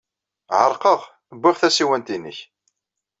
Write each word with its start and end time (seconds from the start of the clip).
Ɛerqeɣ, 0.61 1.01
uwyeɣ 1.33 1.55
tasiwant-nnek. 1.57 2.37